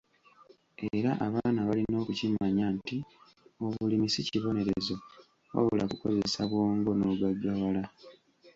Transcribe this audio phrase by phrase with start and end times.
[0.95, 2.97] Era abaana balina okukimanya nti
[3.65, 4.95] obulimi si kibonerezo,
[5.53, 7.83] wabula kukozesa bwongo n'ogaggawala.